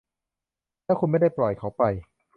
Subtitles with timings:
[0.85, 1.83] และคุณไม่ได้ปล่อยเขาไป?